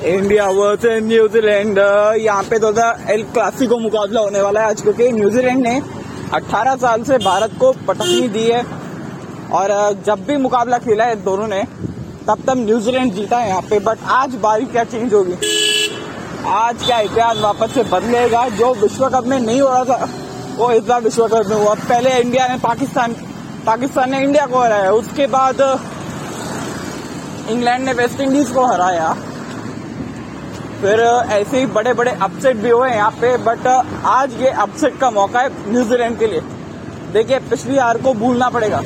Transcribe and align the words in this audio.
India 0.00 0.46
versus 0.48 1.02
New Zealand 1.04 1.78
यहाँ 2.18 2.42
पे 2.42 2.58
तो 2.58 2.68
एल 3.12 3.22
क्लासिको 3.32 3.78
मुकाबला 3.78 4.20
होने 4.20 4.40
वाला 4.42 4.60
है 4.60 4.68
आज, 4.68 4.80
क्योंकि 4.80 5.10
न्यूजीलैंड 5.12 5.62
ने 5.62 5.80
18 6.34 6.76
साल 6.76 7.02
से 7.04 7.18
भारत 7.18 7.50
को 7.60 7.72
पटकनी 7.88 8.28
दी 8.28 8.44
है। 8.44 8.62
और 9.52 9.68
जब 10.06 10.24
भी 10.26 10.36
मुकाबला 10.38 10.78
खेला 10.78 11.04
है 11.04 11.16
दोनों 11.24 11.48
ने, 11.48 11.62
तब 12.26 12.42
तब 12.46 12.58
न्यूजीलैंड 12.58 13.12
जीता 13.14 13.38
है 13.38 13.48
यहाँ 13.48 13.62
पे। 13.62 13.78
बट 13.80 13.98
आज 14.10 14.34
बारी 14.42 14.66
क्या 14.66 14.84
चेंज 14.86 15.14
होगी? 15.14 15.34
आज 16.48 16.82
क्या 16.86 16.98
इतिहास 17.00 17.36
वापस 17.38 17.74
से 17.74 17.82
बदलेगा? 17.92 18.48
जो 18.50 18.74
विश्व 18.76 19.08
कप 19.08 19.26
में 19.26 19.38
नहीं 19.40 19.60
हो 19.60 19.68
रहा 19.68 19.84
था, 19.84 20.08
वो 20.56 20.70
इस 20.72 20.84
बार 20.84 21.00
विश्व 21.02 21.26
कप 21.28 21.46
में 21.46 21.56
हुआ। 21.56 21.74
पहले 21.76 22.18
इंडिया 22.20 22.46
ने 22.48 22.58
पाकिस्तान 22.58 23.16
पाकिस्तान 23.66 24.10
ने 24.10 24.22
इंडिया 24.22 24.46
को 24.46 24.60
हराया। 24.60 24.90
उसके 24.92 25.26
बाद 25.28 25.60
इंग्लैंड 27.50 27.84
ने 27.84 27.92
वेस्ट 27.94 28.20
इंडीज 28.20 28.50
को 28.50 28.64
हराया। 28.66 29.16
फिर 30.80 31.00
ऐसे 31.00 31.58
ही 31.58 31.66
बड़े 31.68 31.92
बड़े 31.94 32.10
अपसेट 32.22 32.56
भी 32.56 32.70
हुए 32.70 32.90
यहाँ 32.90 33.10
पे 33.20 33.36
बट 33.38 33.66
आज 34.06 34.40
ये 34.42 34.50
अपसेट 34.62 34.98
का 34.98 35.10
मौका 35.10 35.40
है 35.40 35.72
न्यूजीलैंड 35.72 36.18
के 36.18 36.26
लिए। 36.26 36.40
देखिए, 37.12 37.38
पिछली 37.40 37.76
हार 37.78 37.98
को 37.98 38.12
भूलना 38.14 38.48
पड़ेगा। 38.48 38.78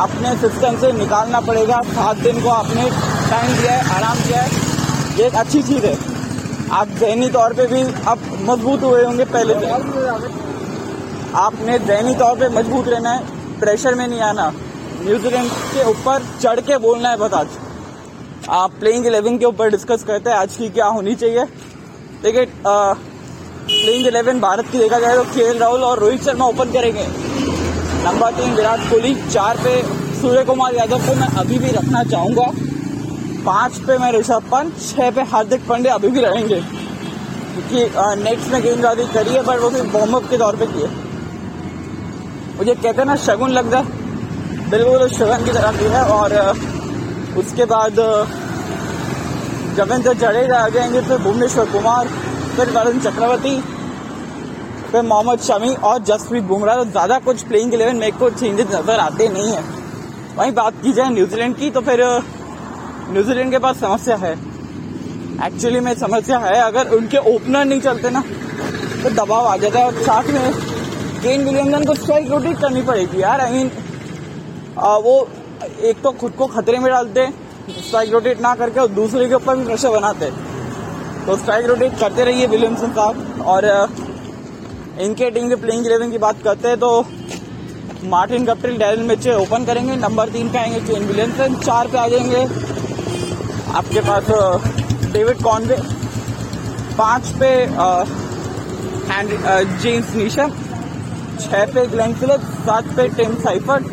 अपने 0.00 0.34
सिस्टम 0.38 0.78
से 0.80 0.92
निकालना 0.92 1.40
पड़ेगा। 1.40 1.80
सात 1.86 2.16
दिन 2.18 2.42
को 2.42 2.48
आपने 2.48 2.88
टाइम 3.30 3.56
दिया 3.56 3.72
है, 3.72 3.96
आराम 3.96 4.16
किया 4.18 4.42
है। 4.42 4.50
ये 5.18 5.26
एक 5.26 5.34
अच्छी 5.34 5.62
चीज़ 5.62 5.86
है। 5.86 5.96
आप 6.72 6.88
जहनी 7.00 7.28
तौर 7.30 7.54
पे 7.54 7.66
भी 7.66 7.82
अब 8.08 8.18
मज़बूत 8.50 8.82
हुए 8.82 9.04
होंगे 9.04 9.24
पहले 9.26 9.54
से 9.54 9.66
आपने 11.38 11.78
जहनी 11.78 12.14
तौर 12.14 12.36
पे 12.36 12.48
मज़बूत 12.50 12.88
रहना 12.88 13.10
है 13.10 13.58
प्रेशर 13.60 13.94
में 13.94 14.06
नहीं 14.06 14.20
आना। 14.22 14.52
न्यूजीलैंड 15.00 15.50
के 15.50 15.90
ऊपर 15.90 16.26
चढ़ 16.42 16.60
के 16.60 16.78
बोलना 16.80 17.08
है 17.08 17.16
बस 17.18 17.34
आज। 17.34 17.48
आप 18.50 18.70
प्लेइंग 18.78 19.06
इलेवन 19.06 19.36
के 19.38 19.44
ऊपर 19.44 19.68
डिस्कस 19.70 20.02
करते 20.04 20.30
हैं 20.30 20.36
आज 20.36 20.54
की 20.56 20.68
क्या 20.68 20.86
होनी 20.86 21.14
चाहिए। 21.14 21.44
देखिए 22.22 22.46
प्लेइंग 22.66 24.06
इलेवन 24.06 24.40
भारत 24.40 24.70
की 24.70 24.78
देखा 24.78 24.98
जाए 25.00 25.16
तो 25.16 25.22
के 25.24 25.52
राहुल 25.58 25.82
और 25.84 25.98
रोहित 25.98 26.22
शर्मा 26.24 26.46
ओपन 26.46 26.72
करेंगे। 26.72 27.06
नंबर 28.04 28.32
तीन 28.32 28.54
विराट 28.54 28.80
कोहली, 28.90 29.14
चार 29.30 29.56
पे 29.56 29.82
सूर्य 30.20 30.42
कुमार 30.44 30.74
यादव 30.74 31.06
को 31.06 31.14
मैं 31.14 31.28
अभी 31.40 31.58
भी 31.58 31.70
रखना 31.70 32.02
चाहूँगा। 32.04 32.46
पाँच 33.44 33.78
पे 33.78 33.98
मैं 33.98 34.12
ऋषभ 34.12 34.48
पंत, 34.52 34.80
छह 34.80 35.10
पे 35.10 35.22
हार्दिक 35.32 35.68
पांडे 35.68 35.88
अभी 35.90 36.08
भी 36.08 36.20
रहेंगे। 36.20 36.60
क्योंकि 36.60 37.84
नेक्स्ट 38.22 38.52
में 38.52 38.62
गेंदबाजी 38.62 39.04
करी 39.14 39.30
है, 39.30 39.42
पर 39.44 39.60
वो 39.60 39.70
सिर्फ़ 39.70 39.96
वार्म 39.96 40.18
के 40.20 40.38
तौर 40.38 40.56
पे 40.56 40.66
किए। 40.66 40.88
मुझे 42.58 42.74
कहते 42.74 42.88
हैं 42.88 43.06
ना, 43.06 43.16
शगुन 43.18 43.50
लग 43.52 43.70
जाए। 43.70 43.84
बिल्कुल 44.70 45.08
शगुन 45.10 45.44
की 45.44 45.52
तरह 45.52 45.78
की 45.78 45.94
है 45.94 46.04
और 46.08 46.38
उसके 47.38 47.64
बाद 47.66 47.98
जवेंद्र 49.72 50.12
जडेजा 50.14 50.58
आ 50.58 50.68
जाएँगे, 50.68 51.00
फिर 51.02 51.18
भुवनेश्वर 51.18 51.66
कुमार, 51.72 52.08
फिर 52.56 52.70
वरुण 52.70 52.98
चक्रवर्ती, 53.00 53.60
फिर 54.90 55.02
मोहम्मद 55.04 55.40
शमी 55.40 55.74
और 55.74 56.02
जसप्रीत 56.04 56.44
बुमराह। 56.44 56.76
तो 56.76 56.84
ज़्यादा 56.86 57.18
कुछ 57.20 57.42
प्लेइंग 57.48 57.74
इलेवन 57.74 57.96
मेरे 57.96 58.12
को 58.12 58.30
चेंजेस 58.32 58.66
नज़र 58.68 58.98
आते 59.00 59.28
नहीं 59.28 59.52
है। 59.52 59.62
वहीं 60.36 60.52
बात 60.54 60.82
की 60.82 60.92
जाए 60.92 61.10
न्यूजीलैंड 61.10 61.56
की 61.56 61.70
तो 61.70 61.80
फिर 61.82 62.00
न्यूजीलैंड 63.10 63.50
के 63.50 63.58
पास 63.58 63.76
समस्या 63.80 64.16
है। 64.16 64.32
एक्चुअली 65.46 65.80
में 65.80 65.94
समस्या 65.96 66.38
है, 66.38 66.60
अगर 66.62 66.88
उनके 66.96 67.18
ओपनर 67.28 67.64
नहीं 67.64 67.80
चलते 67.80 68.10
ना 68.10 68.22
तो 69.02 69.10
दबाव 69.12 69.46
आ 69.46 69.56
जाता 69.56 69.78
है 69.78 69.86
और 69.86 70.02
साथ 70.02 70.24
में 70.28 70.52
केन 71.22 71.44
विलियमसन 71.44 71.84
को 71.84 71.94
स्ट्राइक 71.94 72.30
रोटेट 72.30 72.58
करनी 72.60 72.82
पड़ेगी 72.82 73.22
यार। 73.22 73.40
आई 73.40 73.52
मीन 73.52 73.70
वो 75.04 75.28
एक 75.82 76.02
तो 76.02 76.10
खुद 76.12 76.32
को 76.32 76.46
खतरे 76.48 76.78
में 76.78 76.90
डालते 76.92 77.26
स्ट्राइक 77.78 78.12
रोटेट 78.12 78.40
ना 78.40 78.54
करके 78.54 78.80
और 78.80 78.88
दूसरे 78.90 79.28
के 79.28 79.34
ऊपर 79.34 79.56
भी 79.56 79.64
प्रेशर 79.64 79.90
बनाते। 79.90 80.30
तो 81.26 81.36
स्ट्राइक 81.36 81.66
रोटेट 81.66 81.98
करते 82.00 82.24
रहिए 82.24 82.46
विलियमसन 82.46 82.92
साहब 82.92 83.42
और 83.46 83.64
इनके 85.00 85.30
टीम 85.30 85.48
के 85.48 85.56
प्लेइंग 85.56 85.86
इलेवन 85.86 86.10
की 86.10 86.18
बात 86.18 86.42
करते 86.44 86.68
हैं 86.68 86.78
तो 86.78 86.90
Martin 88.06 88.44
Guptill 88.46 88.76
Daryl 88.78 89.02
Mitchell 89.04 89.34
open 89.36 89.64
करेंगे 89.64 89.96
नंबर 89.96 90.28
तीन 90.28 90.48
पे 90.52 90.58
आएँगे 90.58 90.80
चेन 90.86 91.06
विलियमसन 91.06 91.54
चार 91.56 91.88
पे 91.88 91.98
आ 91.98 92.06
जाएँगे। 92.08 92.42
आपके 93.72 94.00
पास 94.00 94.30
डेविड 95.12 95.42
कॉनवे, 95.42 95.76
पाँच 96.98 97.32
पे 97.40 97.50
जेम्स 99.78 100.14
नीशम 100.14 100.50
छह 101.40 101.64
पे 101.74 101.86
ग्लेन 101.86 102.14
फिलिप्स, 102.14 102.44
सात 102.66 102.84
पे 102.96 103.08
टेम 103.16 103.34
साइफर्ट 103.42 103.84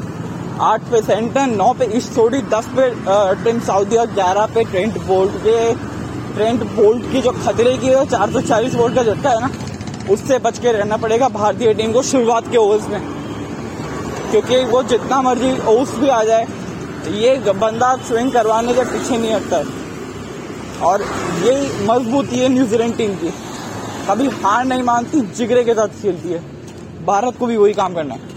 आठ 0.61 0.81
पे 0.81 1.01
सेंटन 1.01 1.49
नौ 1.49 1.73
पे 1.73 1.85
ईस्ट 1.97 2.11
सोडी 2.11 2.37
दस 2.53 2.67
पे 2.77 2.89
टिम 3.43 3.59
साउदी 3.59 3.95
और 3.95 4.05
ग्यारह 4.05 4.45
पे 4.45 4.63
ट्रेंट 4.63 4.97
बोल्ट 4.97 5.31
के, 5.37 5.73
ट्रेंट 6.33 6.63
बोल्ट 6.63 7.11
की 7.11 7.21
जो 7.21 7.31
खतरे 7.31 7.77
की 7.77 7.87
है, 7.87 8.05
चार 8.05 8.31
सौ 8.31 8.41
चालीस 8.41 8.75
वोल्ट 8.75 8.95
का 8.95 9.03
झटका 9.03 9.29
है 9.29 9.41
ना, 9.41 9.49
उससे 10.13 10.37
बच 10.37 10.59
के 10.59 10.71
रहना 10.71 10.97
पड़ेगा 10.97 11.29
भारतीय 11.29 11.73
टीम 11.73 11.91
को 11.91 12.01
शुरुआत 12.01 12.51
के 12.51 12.57
ओवर्स 12.57 12.87
में। 12.87 13.01
क्योंकि 14.31 14.63
वो 14.65 14.81
जितना 14.83 15.21
मर्ज़ी 15.21 15.51
ओवर्स 15.67 15.95
भी 15.95 16.07
आ 16.07 16.23
जाए, 16.23 16.47
ये 17.07 17.35
बंदा 17.53 17.95
स्विंग 17.97 18.31
करवाने 18.31 18.73
के 18.73 18.83
पीछे 18.83 19.17
नहीं 19.17 19.33
हटता। 19.33 19.63
और 20.85 21.01
यही 21.43 21.87
मजबूती 21.87 22.39
है 22.39 22.49
न्यूजीलैंड 22.49 22.97
टीम 22.97 23.13
की। 23.15 23.33
कभी 24.09 24.27
हार 24.43 24.65
नहीं 24.65 24.83
मानती, 24.83 25.21
जिगरे 25.21 25.63
के 25.63 25.73
साथ 25.73 26.01
खेलती 26.01 26.29
है। 26.29 26.39
भारत 27.05 27.37
को 27.39 27.45
भी 27.45 27.57
वही 27.57 27.73
काम 27.73 27.93
करना 27.93 28.13
है। 28.13 28.36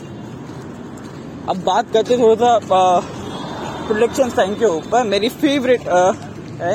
अब 1.48 1.62
बात 1.64 1.92
करते 1.92 2.16
थोड़ा 2.18 2.34
सा 2.36 2.88
प्रोडक्शन 3.86 4.28
साइन 4.30 4.54
के 4.54 4.66
ऊपर 4.66 5.04
मेरी 5.04 5.28
फेवरेट 5.40 5.88
है 6.60 6.74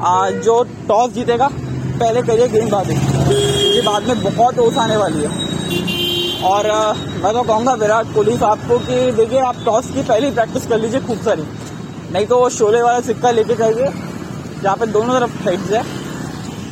आ, 0.00 0.30
जो 0.30 0.62
टॉस 0.88 1.12
जीतेगा 1.12 1.48
पहले 1.48 2.22
करिए 2.22 2.48
गेंदबाजी 2.48 2.94
क्योंकि 2.94 3.80
बाद 3.86 4.08
में 4.08 4.22
बहुत 4.24 4.58
ओस 4.58 4.76
आने 4.78 4.96
वाली 4.96 5.22
है। 5.22 5.30
और 6.42 6.66
आ, 6.66 6.92
मैं 6.92 7.32
तो 7.32 7.42
कहूँगा 7.42 7.72
विराट 7.74 8.14
कोहली 8.14 8.36
साहब 8.36 8.68
को 8.68 8.78
कि 8.86 9.10
देखिए 9.12 9.40
आप 9.40 9.56
टॉस 9.64 9.90
की 9.94 10.02
पहली 10.02 10.30
प्रैक्टिस 10.30 10.66
कर 10.66 10.80
लीजिए 10.80 11.00
खूब 11.00 11.20
सारी। 11.24 11.42
नहीं 12.12 12.26
तो 12.26 12.38
वो 12.38 12.48
शोले 12.50 12.82
वाला 12.82 13.00
सिक्का 13.00 13.30
लेके 13.30 13.54
जाइए 13.56 13.90
जहाँ 14.62 14.76
पे 14.76 14.86
दोनों 14.88 15.18
तरफ़ 15.18 15.48
हेड्स 15.48 15.70
है। 15.72 15.82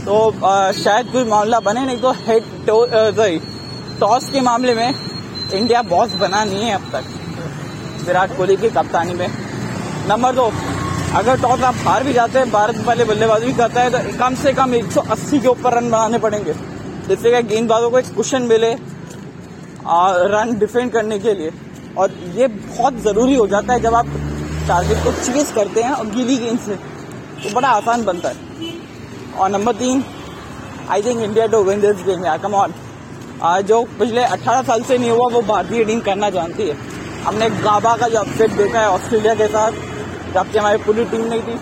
तो 0.04 0.46
आ, 0.46 0.72
शायद 0.74 1.12
कोई 1.12 1.24
मामला 1.26 1.60
बने 1.60 1.84
नहीं 1.86 1.98
तो 2.00 2.12
हेड 2.26 2.42
सॉरी 2.70 3.38
टॉस 4.00 4.30
के 4.30 4.40
मामले 4.40 4.74
में 4.74 5.07
इंडिया 5.53 5.82
बॉस 5.84 6.14
बना 6.16 6.44
नहीं 6.44 6.64
है 6.64 6.75
अब 6.75 6.91
तक। 6.92 7.04
विराट 8.06 8.36
कोहली 8.36 8.56
की 8.56 8.69
कप्तानी 8.70 9.14
में। 9.14 9.28
नंबर 10.09 10.34
दो, 10.34 10.50
अगर 11.16 11.41
टॉस 11.42 11.62
आप 11.62 11.75
हार 11.78 12.04
भी 12.04 12.12
जाते 12.12 12.38
हैं, 12.38 12.50
भारत 12.50 12.76
पहले 12.86 13.04
बल्लेबाजी 13.04 13.47
भी 13.47 13.53
करता 13.53 13.81
है 13.81 13.91
तो 13.91 14.19
कम 14.19 14.34
से 14.34 14.53
कम 14.53 14.75
180 14.75 15.38
के 15.38 15.48
ऊपर 15.48 15.76
रन 15.76 15.91
बनाने 15.91 16.19
पड़ेंगे। 16.19 16.53
जिससे 17.08 17.31
कि 17.32 17.42
गेंदबाजों 17.48 17.91
को 17.91 17.98
एक 17.98 18.14
कुशन 18.14 18.42
मिले 18.44 18.72
रन 20.31 20.56
डिफेंड 20.58 20.91
करने 20.92 21.19
के 21.19 21.34
लिए। 21.34 21.53
और 21.98 22.12
ये 22.34 22.47
बहुत 22.48 22.98
ज़रूरी 23.03 23.34
हो 23.34 23.47
जाता 23.47 23.72
है 23.72 23.81
जब 23.81 23.94
आप 23.94 24.06
टारगेट 24.69 25.04
को 25.04 25.12
चेस 25.25 25.53
करते 25.54 25.82
हैं 25.82 25.92
और 25.92 26.06
गीली 26.06 26.37
गेंद 26.37 26.58
से 26.60 26.75
तो 27.42 27.54
बड़ा 27.54 27.69
आसान 27.70 28.04
बनता 28.04 28.28
है। 28.28 28.37
और 29.38 29.50
नंबर 29.50 29.72
तीन 29.76 30.04
I 30.91 31.03
think 31.03 31.22
India 31.22 31.47
to 31.47 31.62
win 31.64 31.81
this 31.81 32.04
game 32.06 32.25
यार 32.25 32.38
कम 32.38 32.54
ऑन 32.54 32.75
जो 33.43 33.82
पिछले 33.99 34.25
18 34.25 34.62
साल 34.62 34.82
से 34.82 34.99
नहीं 34.99 35.10
हुआ, 35.10 35.28
वो 35.32 35.41
भारतीय 35.43 35.84
टीम 35.84 36.00
करना 36.00 36.31
जानती 36.31 36.69
है। 36.69 36.76
हमने 37.25 37.49
गाबा 37.50 37.97
का 37.97 38.09
जो 38.09 38.19
अपसेट 38.19 38.50
देखा 38.50 38.81
है, 38.81 38.88
ऑस्ट्रेलिया 38.88 39.34
के 39.34 39.47
साथ 39.47 39.72
जबकि 40.34 40.59
हमारी 40.59 40.78
पूरी 40.78 41.04
टीम 41.04 41.25
नहीं 41.25 41.43
थी। 41.43 41.59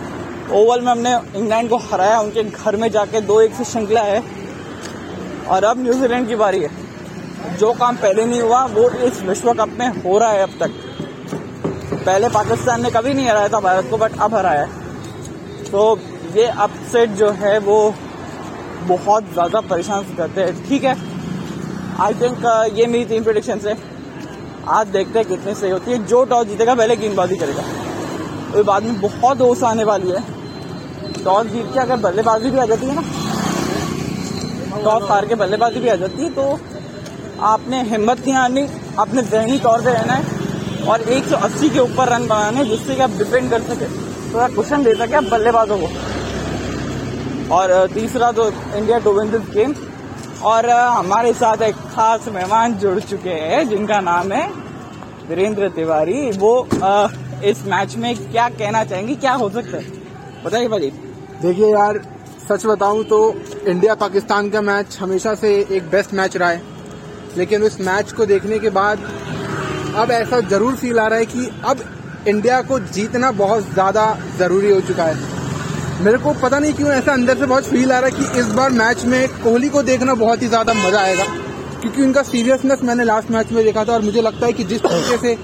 ओवल 0.55 0.81
में 0.81 0.91
हमने 0.93 1.15
इंग्लैंड 1.37 1.69
को 1.71 1.77
हराया, 1.77 2.21
उनके 2.21 2.43
घर 2.43 2.77
में 2.77 2.91
जाके 2.91 3.21
दो 3.21 3.41
एक 3.41 3.55
से 3.55 3.65
श्रृंखला 3.65 4.01
है। 4.01 4.23
और 5.49 5.65
अब 5.65 5.83
न्यूजीलैंड 5.83 6.29
की 6.29 6.37
बारी 6.37 6.63
है। 6.63 6.71
जो 7.59 7.73
काम 7.73 7.97
पहले 7.97 8.25
नहीं 8.25 8.41
हुआ, 8.41 8.65
वो 8.65 8.89
इस 8.91 9.23
विश्व 9.23 9.53
कप 9.53 9.77
में 9.79 9.89
हो 10.03 10.19
रहा 10.19 10.31
है 10.31 10.43
अब 10.43 10.51
तक। 10.61 10.71
पहले 11.97 12.29
पाकिस्तान 12.29 12.83
ने 12.83 12.91
कभी 12.91 13.15
नहीं 13.15 13.29
हराया 13.29 13.49
था 13.49 13.61
भारत 13.61 13.91
को 13.91 13.97
बट 13.97 14.19
अब 14.21 14.35
हराया 14.35 14.65
है। 14.65 15.65
तो 15.65 15.99
ये 16.37 16.47
अपसेट 16.47 17.11
जो 17.11 17.31
है, 17.31 17.59
वो 17.59 17.95
बहुत 18.83 19.33
ज़्यादा 19.33 19.61
परेशान 19.61 20.03
करते 20.17 20.41
हैं। 20.41 20.69
ठीक 20.69 20.85
है 20.85 20.95
आई 22.01 22.15
थिंक 22.15 22.43
ये 22.75 22.87
मेरी 22.87 23.05
तीन 23.05 23.23
प्रोडिक्शन 23.23 23.61
है। 23.67 23.77
आज 24.71 24.87
देखते 24.89 25.19
हैं 25.19 25.29
कितनी 25.29 25.55
सही 25.55 25.71
होती 25.71 25.91
है। 25.91 25.99
जो 26.07 26.23
टॉस 26.25 26.47
जीतेगा, 26.47 26.75
पहले 26.75 26.97
गेंदबाजी 26.97 27.37
करेगा। 27.37 27.63
तो 28.53 28.65
बाद 28.65 28.83
में 28.83 29.01
बहुत 29.01 29.41
ओस 29.43 29.63
आने 29.65 29.85
वाली 29.85 30.11
है। 30.11 30.21
टॉस 31.25 31.47
जीत 31.47 31.71
के 31.75 31.81
अगर 31.81 31.97
बल्लेबाजी 31.99 32.51
भी 32.51 32.59
आ 32.59 32.65
जाती 32.67 32.87
है 32.87 32.95
ना, 32.95 33.03
टॉस 34.83 35.09
हार 35.11 35.27
के 35.27 35.35
बल्लेबाजी 35.35 35.81
भी 35.81 35.89
आ 35.89 35.95
जाती 35.95 36.23
है 36.23 36.31
तो 36.31 36.59
आपने 37.45 37.83
हिम्मत 37.85 38.21
नहीं 38.21 38.35
आनी 38.37 38.67
आपने 38.99 39.23
जहनी 39.25 39.59
तौर 39.61 39.81
पे 39.81 39.93
रहना 39.93 40.15
है। 40.15 40.85
और 40.89 41.03
180 41.03 41.69
के 41.69 41.79
ऊपर 41.81 42.09
रन 42.09 42.27
बनाने, 42.27 42.65
जिससे 42.65 42.95
कि 42.95 43.03
आप 43.03 43.11
डिपेंड 43.19 43.51
कर 43.51 43.63
सके। 43.65 43.87
थोड़ा 44.33 44.47
तो 44.49 44.55
क्वेश्चन 44.55 44.85
दे 44.85 44.95
सके 44.97 45.15
आप 45.15 45.25
बल्लेबाजों 45.25 45.79
को। 45.79 45.89
और 47.55 47.87
तीसरा 47.95 48.31
तो 48.33 48.51
India 48.51 48.99
to 48.99 49.13
win 49.13 49.31
this 49.31 49.51
game 49.51 49.75
और 50.45 50.69
हमारे 50.71 51.33
साथ 51.35 51.63
एक 51.63 51.77
खास 51.95 52.29
मेहमान 52.29 52.75
जुड़ 52.79 52.99
चुके 53.01 53.31
हैं 53.31 53.69
जिनका 53.69 54.01
नाम 54.01 54.33
है 54.33 54.47
वीरेंद्र 55.29 55.69
तिवारी। 55.71 56.31
वो 56.33 56.69
आ, 56.85 57.09
इस 57.45 57.65
मैच 57.67 57.97
में 57.97 58.15
क्या 58.17 58.49
कहना 58.51 58.85
चाहेंगे 58.85 59.15
क्या 59.17 59.33
हो 59.35 59.49
सकता 59.51 59.77
है? 59.77 59.85
बताइए 60.45 60.69
भाई। 60.69 60.91
देखिए 61.43 61.69
यार 61.69 62.01
सच 62.49 62.67
बताऊँ 62.67 63.05
तो 63.05 63.19
इंडिया 63.69 63.95
पाकिस्तान 63.97 64.51
का 64.51 64.61
मैच 64.63 64.99
हमेशा 65.01 65.35
से 65.35 65.55
एक 65.71 65.91
बेस्ट 65.91 66.15
मैच 66.15 66.37
रहा 66.37 66.51
है। 66.51 66.63
लेकिन 67.37 67.63
उस 67.63 67.81
मैच 67.81 68.13
को 68.13 68.27
देखने 68.27 68.59
के 68.59 68.71
बाद 68.71 68.99
अब 69.97 70.11
ऐसा 70.11 70.41
ज़रूर 70.43 70.75
फील 70.75 70.99
आ 70.99 71.07
रहा 71.07 71.19
है 71.19 71.27
कि 71.27 71.51
अब 71.65 71.85
इंडिया 72.29 72.61
को 72.63 72.79
जीतना 72.81 73.31
बहुत 73.35 73.73
ज़्यादा 73.73 74.07
ज़रूरी 74.39 74.71
हो 74.71 74.81
चुका 74.81 75.05
है। 75.05 75.36
मेरे 76.01 76.19
को 76.19 76.33
पता 76.41 76.59
नहीं 76.59 76.73
क्यों 76.75 76.91
ऐसा 76.93 77.13
अंदर 77.13 77.39
से 77.39 77.47
बहुत 77.47 77.65
फील 77.65 77.93
आ 77.93 77.99
रहा 77.99 78.09
है 78.09 78.17
कि 78.17 78.41
इस 78.41 78.47
बार 78.55 78.71
मैच 78.73 79.05
में 79.05 79.29
कोहली 79.35 79.69
को 79.69 79.83
देखना 79.83 80.15
बहुत 80.17 80.43
ही 80.43 80.49
ज़्यादा 80.49 80.73
मज़ा 80.75 81.01
आएगा। 81.01 81.25
क्योंकि 81.81 82.03
उनका 82.03 82.23
सीरियसनेस 82.23 82.83
मैंने 82.85 83.05
लास्ट 83.05 83.31
मैच 83.31 83.53
में 83.53 83.63
देखा 83.65 83.85
था 83.85 83.93
और 83.93 84.03
मुझे 84.03 84.23
लगता 84.23 84.47
है 84.47 84.53
कि 84.53 84.65
जिस 84.65 84.83
तरीके 84.83 85.17
से 85.19 85.35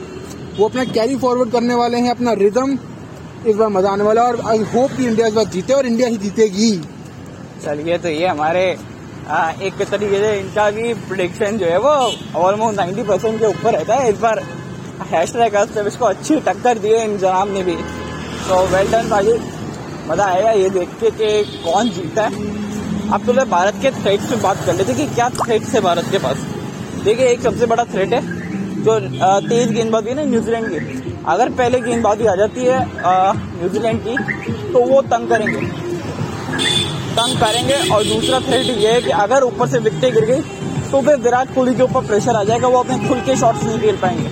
वो 0.59 0.69
अपना 0.69 0.85
कैरी 0.87 1.17
फॉरवर्ड 1.17 1.53
करने 1.53 1.75
वाले 1.75 1.99
हैं 1.99 2.11
अपना 2.11 2.33
रिदम 2.39 2.73
इस 3.47 3.57
बार 3.57 3.69
मज़ा 3.69 3.91
आने 3.91 4.05
वाला 4.05 4.23
और 4.23 4.41
आई 4.47 4.59
होप 4.75 4.91
कि 4.97 5.07
इंडिया 5.07 5.27
इस 5.27 5.35
बार 5.35 5.45
जीते 5.47 5.73
और 5.73 5.87
इंडिया 5.87 6.09
ही 6.09 6.17
जीतेगी। 6.17 6.71
चलिए 7.65 7.99
तो 7.99 8.09
ये 8.09 8.27
हमारे 8.27 8.65
आ, 9.29 9.51
एक 9.53 9.83
तरीके 9.83 10.19
से 10.19 10.35
इनका 10.39 10.71
भी 10.71 10.93
प्रोडिक्शन 11.07 11.59
जो 11.59 11.67
है 11.67 11.79
वो 11.79 11.91
ऑलमोस्ट 12.39 12.79
नाइन्टी 12.79 13.03
परसेंट 13.03 13.39
के 13.41 13.47
ऊपर 13.47 13.73
रहता 13.73 13.95
है। 13.95 14.11
इस 14.11 14.19
बार 14.19 14.43
हैश 15.13 15.35
इसको 15.87 16.05
अच्छी 16.05 16.41
टक्कर 16.43 16.79
दी 16.79 16.89
है 16.91 17.07
ने 17.49 17.63
भी। 17.63 17.77
तो 18.49 18.67
वेल 18.69 18.91
डन 18.93 19.09
भाई 19.11 19.39
मज़ा 20.13 20.25
आएगा 20.27 20.51
ये 20.53 20.71
देख 20.71 20.89
के 21.01 21.11
कि 21.13 21.61
कौन 21.61 21.91
जीता 21.91 22.23
है। 22.25 22.51
अब 23.13 23.25
तो 23.27 23.33
भारत 23.47 23.75
के 23.83 23.91
थ्रेट 23.93 24.21
पे 24.23 24.37
बात 24.43 24.65
कर 24.67 24.75
लेते 24.77 24.95
कि 24.95 25.07
क्या 25.15 25.29
थ्रेट 25.37 25.63
है 25.67 25.81
भारत 25.83 26.11
के 26.11 26.19
पास। 26.19 26.37
देखिए, 27.05 27.27
एक 27.27 27.41
सबसे 27.43 27.67
बड़ा 27.67 27.85
थ्रेट 27.87 28.13
है 28.13 28.21
जो 28.83 28.99
तेज 29.49 29.73
गेंदबाजी 29.73 30.15
ना, 30.15 30.23
न्यूजीलैंड 30.25 30.69
की। 30.69 31.15
अगर 31.29 31.51
पहले 31.53 31.81
गेंदबाजी 31.81 32.27
आ 32.27 32.35
जाती 32.37 32.65
है 32.65 32.79
न्यूजीलैंड 33.59 34.01
की 34.01 34.17
तो 34.73 34.85
वो 34.87 35.01
तंग 35.05 35.29
करेंगे। 35.29 35.61
तंग 37.13 37.39
करेंगे 37.41 37.75
और 37.89 38.05
दूसरा 38.05 38.41
थ्रेट 38.41 38.67
ये 38.69 38.93
है 38.93 39.01
कि 39.03 39.11
अगर 39.21 39.43
ऊपर 39.45 39.69
से 39.69 39.79
विकटें 39.81 40.13
गिर 40.15 40.25
गई 40.27 40.41
तो 40.91 41.01
फिर 41.03 41.17
विराट 41.19 41.55
कोहली 41.55 41.75
के 41.75 41.83
ऊपर 41.83 42.07
प्रेशर 42.07 42.37
आ 42.37 42.43
जाएगा, 42.45 42.69
वो 42.69 42.79
अपने 42.79 43.09
खुल 43.09 43.21
के 43.21 43.37
शॉट्स 43.37 43.63
नहीं 43.63 43.79
खेल 43.81 43.97
पाएँगे। 43.97 44.29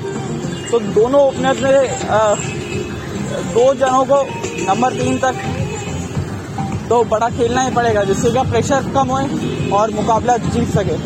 तो 0.70 0.78
दोनों 0.94 1.26
अपने 1.26 1.48
अपने 1.48 1.70
दो 3.54 3.72
जनों 3.76 4.04
को 4.04 4.22
नंबर 4.66 4.92
तीन 4.94 5.18
तक 5.18 5.34
तो 6.90 7.02
बड़ा 7.04 7.28
खेलना 7.30 7.62
ही 7.62 7.70
पड़ेगा, 7.70 8.02
जिससे 8.04 8.30
क्या 8.30 8.42
प्रेशर 8.42 8.90
कम 8.94 9.10
होए 9.10 9.70
और 9.70 9.90
मुकाबला 9.90 10.36
जीत 10.36 10.68
सके। 10.68 10.96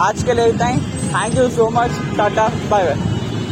आज 0.00 0.22
के 0.22 0.32
लिए 0.32 0.46
इतना 0.46 0.66
ही। 0.66 0.80
Thank 1.06 1.36
you 1.38 1.48
so 1.50 1.68
much 1.70 2.00
tata 2.16 2.48
bye 2.70 2.84
bye 2.84 3.09